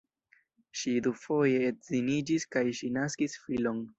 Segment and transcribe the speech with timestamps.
[0.79, 3.87] Ŝi dufoje edziniĝis kaj ŝi naskis filon.